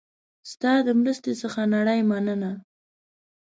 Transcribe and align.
ستا 0.51 0.71
د 0.87 0.89
مرستې 1.01 1.33
څخه 1.41 1.61
نړۍ 1.75 1.99
مننه 2.09 2.51